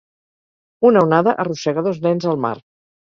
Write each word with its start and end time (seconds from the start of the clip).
Una 0.89 1.03
onada 1.07 1.35
arrossega 1.43 1.85
dos 1.89 2.01
nens 2.07 2.27
al 2.33 2.43
mar 2.47 2.57